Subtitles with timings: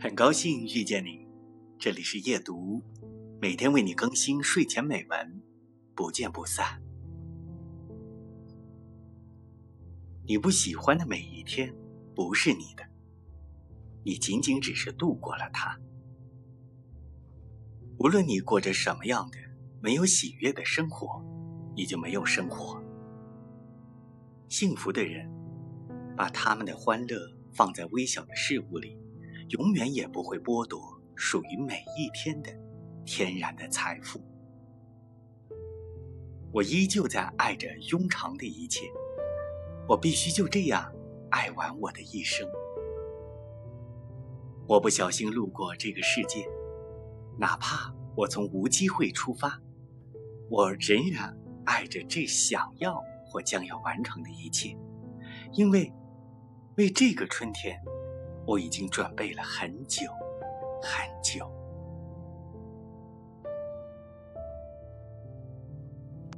[0.00, 1.26] 很高兴遇见你，
[1.76, 2.80] 这里是夜读，
[3.42, 5.42] 每天为你更新睡前美文，
[5.92, 6.80] 不见不散。
[10.24, 11.74] 你不喜欢的每一天，
[12.14, 12.84] 不是你的，
[14.04, 15.76] 你仅仅只是度过了它。
[17.98, 19.38] 无论你过着什么样的
[19.82, 21.20] 没有喜悦的生活，
[21.74, 22.80] 你就没有生活。
[24.48, 25.28] 幸福的人，
[26.16, 27.18] 把他们的欢乐
[27.52, 28.96] 放在微小的事物里。
[29.48, 30.80] 永远也不会剥夺
[31.14, 32.50] 属于每一天的
[33.04, 34.20] 天然的财富。
[36.52, 38.90] 我依旧在爱着庸常的一切，
[39.88, 40.92] 我必须就这样
[41.30, 42.46] 爱完我的一生。
[44.66, 46.46] 我不小心路过这个世界，
[47.38, 49.60] 哪怕我从无机会出发，
[50.50, 54.76] 我仍然爱着这想要或将要完成的一切，
[55.52, 55.90] 因为
[56.76, 57.80] 为这个春天。
[58.48, 60.00] 我已经准备了很久，
[60.82, 61.57] 很久。